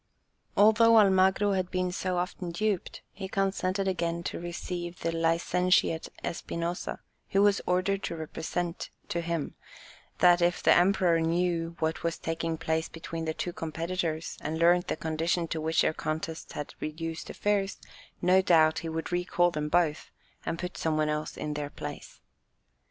[0.57, 7.01] Although Almagro had been so often duped, he consented again to receive the licentiate Espinosa,
[7.29, 9.53] who was ordered to represent to him,
[10.17, 14.87] that if the emperor knew what was taking place between the two competitors, and learnt
[14.87, 17.77] the condition to which their contests had reduced affairs,
[18.23, 20.09] no doubt he would recall them both,
[20.47, 22.21] and put some one else in their place.